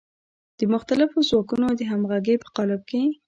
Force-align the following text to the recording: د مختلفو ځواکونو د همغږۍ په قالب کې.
د 0.59 0.59
مختلفو 0.73 1.17
ځواکونو 1.29 1.67
د 1.75 1.81
همغږۍ 1.91 2.35
په 2.43 2.47
قالب 2.55 2.81
کې. 2.89 3.01